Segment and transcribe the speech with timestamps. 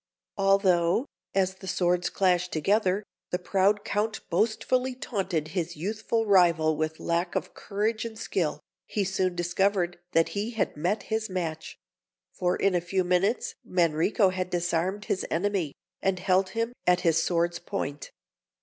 [0.37, 1.05] Although,
[1.35, 7.35] as the swords clashed together, the proud Count boastfully taunted his youthful rival with lack
[7.35, 11.77] of courage and skill, he soon discovered that he had met his match;
[12.31, 17.21] for in a few minutes Manrico had disarmed his enemy, and held him at his
[17.21, 18.09] sword's point.